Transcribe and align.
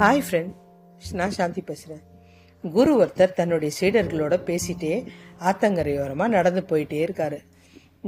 Hi 0.00 0.22
friend 0.26 0.52
நான் 1.18 1.34
சாந்தி 1.36 1.62
பேசுகிறேன் 1.68 2.04
குரு 2.64 2.92
ஒருத்தர் 3.00 3.34
தன்னுடைய 3.38 3.70
சீடர்களோட 3.78 4.34
பேசிட்டே 4.46 4.92
ஆத்தங்கரையோரமாக 5.48 6.34
நடந்து 6.34 6.62
போயிட்டே 6.70 7.00
இருக்காரு. 7.06 7.38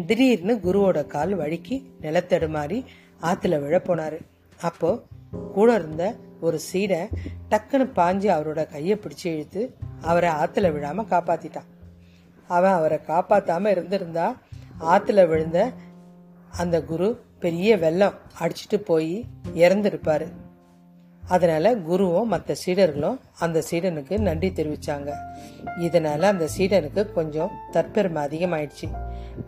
திடீர்னு 0.06 0.54
குருவோட 0.66 1.00
கால் 1.14 1.34
வழுக்கி 1.40 1.76
நிலத்தடுமாறி 2.04 2.78
ஆற்றுல 3.30 3.58
விழ 3.64 3.78
போனார். 3.88 4.16
அப்போது 4.68 5.02
கூட 5.56 5.68
இருந்த 5.74 6.04
ஒரு 6.40 6.60
சீடை 6.68 7.00
டக்குன்னு 7.50 7.86
பாஞ்சு 7.98 8.30
அவரோட 8.36 8.64
கையை 8.74 8.96
பிடிச்சி 9.02 9.26
இழுத்து 9.32 9.64
அவரை 10.10 10.30
ஆற்றுல 10.42 10.70
விழாமல் 10.76 11.10
காப்பாற்றிட்டான் 11.12 11.68
அவன் 12.50 12.76
அவரை 12.78 12.98
காப்பாற்றாமல் 13.10 13.74
இருந்திருந்தா 13.76 14.28
ஆற்றுல 14.94 15.26
விழுந்த 15.32 15.60
அந்த 16.62 16.80
குரு 16.92 17.10
பெரிய 17.44 17.76
வெள்ளம் 17.84 18.16
அடிச்சிட்டு 18.40 18.80
போய் 18.90 19.14
இறந்துருப்பாரு. 19.54 20.28
அதனால் 21.34 21.70
குருவும் 21.88 22.30
மற்ற 22.32 22.54
சீடர்களும் 22.64 23.18
அந்த 23.38 23.58
சீடனுக்கு 23.70 24.14
நன்றி 24.28 24.48
தெரிவித்தாங்க 24.56 25.10
இதனால் 25.78 26.30
அந்த 26.32 26.46
சீடனுக்கு 26.56 27.02
கொஞ்சம் 27.12 27.52
தற்பெருமை 27.72 28.20
அதிகமாயிடுச்சு. 28.26 28.86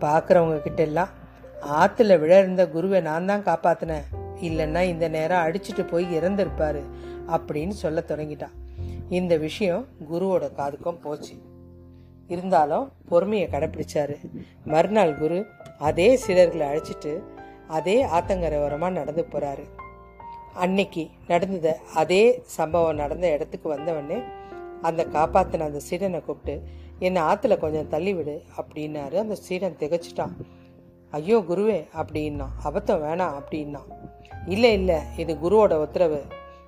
பார்க்குறவங்க 0.00 0.58
கிட்டெல்லாம் 0.66 1.12
ஆற்றுல 1.78 2.18
விழ 2.18 2.32
இருந்த 2.38 2.64
குருவை 2.68 3.00
நான் 3.08 3.28
தான் 3.30 3.46
காப்பாற்றினேன் 3.48 4.06
இல்லைன்னா 4.40 4.82
இந்த 4.92 5.08
நேரம் 5.08 5.44
அடிச்சுட்டு 5.46 5.82
போய் 5.90 6.06
இறந்துருப்பார் 6.18 6.80
அப்படின்னு 7.36 7.74
சொல்ல 7.82 8.04
தொடங்கிட்டான். 8.08 8.56
இந்த 9.18 9.36
விஷயம் 9.46 9.84
குருவோட 10.12 10.44
காதுக்கும் 10.58 11.02
போச்சு. 11.02 11.34
இருந்தாலும் 12.28 12.84
பொறுமையை 13.08 13.46
கடைப்பிடிச்சாரு. 13.48 14.16
மறுநாள் 14.64 15.18
குரு 15.18 15.40
அதே 15.78 16.08
சீடர்களை 16.26 16.66
அழைச்சிட்டு 16.72 17.14
அதே 17.68 17.96
ஆத்தங்கரை 18.16 18.58
ஓரமாக 18.64 18.98
நடந்து 18.98 19.24
போகிறாரு 19.32 19.64
அன்னைக்கு 20.54 21.10
நடந்தது 21.28 21.76
அதே 21.94 22.42
சம்பவம் 22.44 22.96
நடந்த 22.96 23.32
இடத்துக்கு 23.32 23.74
வந்தவொடனே 23.74 24.22
அந்த 24.82 25.04
காப்பாத்தின 25.04 25.60
அந்த 25.60 25.80
சீடனை 25.90 26.24
கூப்பிட்டு 26.24 26.68
என்னை 26.98 27.22
ஆற்றுல 27.22 27.58
கொஞ்சம் 27.58 27.88
தள்ளி 27.88 28.14
விடு 28.14 28.42
அப்படின்னாரு. 28.56 29.14
அந்த 29.14 29.34
சீடன் 29.34 29.76
திகச்சிட்டான். 29.78 30.32
ஐயோ 31.10 31.38
குருவே 31.38 31.88
அப்படின்னா 31.96 32.46
அபத்தம் 32.64 33.02
வேணாம் 33.02 33.32
அப்படின்னா 33.40 33.80
இல்லை 34.46 34.72
இல்லை 34.72 35.00
இது 35.16 35.34
குருவோட 35.34 35.74
உத்தரவு. 35.74 36.22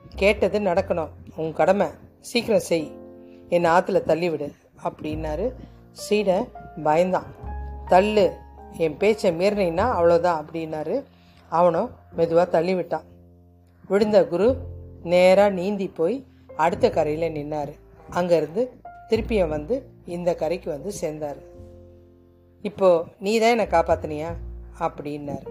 கேட்டது 0.08 0.60
நடக்கணும். 0.60 1.08
உன் 1.36 1.52
கடமை. 1.52 1.86
சீக்கிரம் 2.20 2.60
செய். 2.60 2.92
என்னை 3.48 3.70
ஆற்றுல 3.70 4.00
தள்ளிவிடு 4.02 4.52
அப்படின்னாரு. 4.84 5.52
சீடன் 5.92 6.48
பயந்தான். 6.84 7.26
தள்ளு. 7.88 8.36
என் 8.78 8.96
பேச்சை 8.96 9.36
மீறினீன்னா 9.36 9.90
அவ்வளோதான் 9.90 10.44
அப்படின்னாரு. 10.44 11.02
அவனும் 11.48 11.90
மெதுவாக 12.12 12.60
தள்ளிவிட்டான் 12.60 13.04
விழுந்த 13.88 14.26
குரு 14.26 14.56
நேராக 15.02 15.50
நீந்தி 15.50 15.88
போய் 15.88 16.26
அடுத்த 16.56 16.90
கரையில் 16.90 17.32
நின்னார். 17.32 17.72
அங்கேருந்து 18.10 18.68
திருப்பியும் 19.08 19.48
வந்து 19.48 19.86
இந்த 20.06 20.34
கரைக்கு 20.34 20.70
வந்து 20.70 20.92
சேர்ந்தார். 20.92 21.36
இப்போ 22.62 23.04
நீ 23.20 23.38
தான் 23.38 23.50
என்னை 23.50 23.66
காப்பாத்தினியா? 23.66 24.34
அப்படின்னார். 24.78 25.46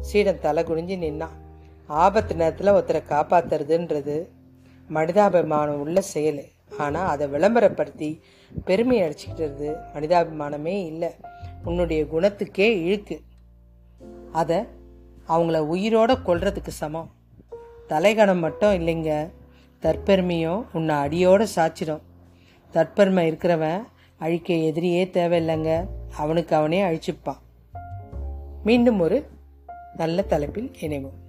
சீடன் 0.00 0.40
தலை 0.40 0.64
குனிஞ்சு 0.64 0.98
நின்னான். 0.98 1.36
ஆபத்து 1.86 2.34
நேரத்தில் 2.34 2.72
ஒருத்தரை 2.72 3.02
காப்பாத்துறதுன்றது 3.08 4.28
மனிதாபிமானம் 4.94 5.80
உள்ள 5.80 6.00
செயல். 6.00 6.44
ஆனால் 6.78 7.08
அதை 7.08 7.28
விளம்பரப்படுத்தி 7.28 8.20
பெருமை 8.64 9.02
அடிச்சுக்கிட்டுறது 9.02 9.76
மனிதாபிமானமே 9.94 10.84
இல்லை. 10.84 11.10
உன்னுடைய 11.64 12.04
குணத்துக்கே 12.04 12.68
இழுக்கு. 12.84 13.20
அதை 14.32 14.56
அவங்கள 15.28 15.60
உயிரோட 15.74 16.14
கொள்றதுக்கு 16.26 16.68
சமம். 16.68 17.10
தலைகணம் 17.88 18.38
மட்டும் 18.38 18.72
இல்லைங்க. 18.72 19.30
தற்பெருமையும் 19.82 20.64
உன்னை 20.72 20.94
அடியோடு 20.96 21.46
சாச்சிடும் 21.56 22.00
தற்பெருமை 22.72 23.26
இருக்கிறவன் 23.26 23.82
அழிக்க 24.18 24.54
எதிரியே 24.54 25.04
தேவையில்லைங்க. 25.10 25.86
அவனுக்கு 26.16 26.56
அவனே 26.56 26.82
அழிச்சுப்பான். 26.82 27.38
மீண்டும் 28.64 29.00
ஒரு 29.00 29.28
நல்ல 29.96 30.22
தலைப்பில் 30.22 30.70
இணைவோம். 30.80 31.27